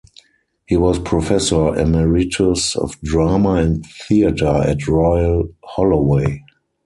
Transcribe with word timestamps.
He 0.65 0.75
was 0.75 0.97
Professor 0.97 1.75
Emeritus 1.75 2.75
of 2.75 2.99
Drama 3.01 3.57
and 3.61 3.85
Theatre 3.85 4.47
at 4.65 4.87
Royal 4.87 5.49
Holloway. 5.63 6.41